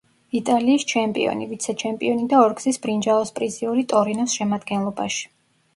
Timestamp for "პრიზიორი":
3.39-3.87